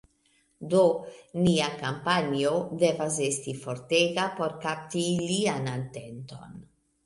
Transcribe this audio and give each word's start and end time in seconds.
Do, 0.69 0.79
nia 1.47 1.67
kampanjo 1.81 2.55
devas 2.85 3.21
esti 3.27 3.55
fortega 3.69 4.27
por 4.41 4.59
kapti 4.67 5.07
ilian 5.15 5.73
atenton 5.79 6.61